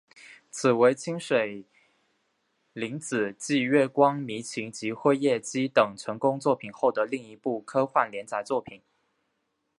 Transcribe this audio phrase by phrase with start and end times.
[0.49, 1.63] 此为清水
[2.73, 8.81] 玲子继月光迷情及辉夜姬等成功作品后的另一部科幻连载作品。